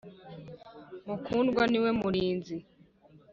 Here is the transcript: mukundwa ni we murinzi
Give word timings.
mukundwa 1.07 1.63
ni 1.71 1.79
we 1.83 1.89
murinzi 1.99 2.57